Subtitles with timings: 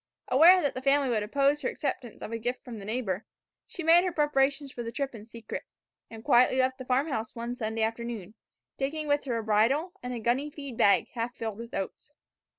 [0.29, 3.23] Aware that the family would oppose her acceptance of a gift from a neighbor,
[3.67, 5.61] she made her preparations for the trip in secret,
[6.09, 8.33] and quietly left the farm house one Sunday afternoon,
[8.79, 12.09] taking with her a bridle and a gunny feed bag half filled with oats.